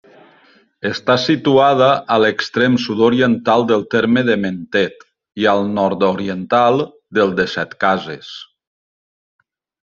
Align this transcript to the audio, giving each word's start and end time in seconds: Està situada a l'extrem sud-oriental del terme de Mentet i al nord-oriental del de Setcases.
Està 0.89 1.15
situada 1.23 1.89
a 2.15 2.17
l'extrem 2.23 2.77
sud-oriental 2.85 3.67
del 3.73 3.85
terme 3.93 4.25
de 4.31 4.39
Mentet 4.47 5.07
i 5.45 5.47
al 5.55 5.63
nord-oriental 5.77 6.85
del 7.19 7.39
de 7.43 7.49
Setcases. 7.57 8.35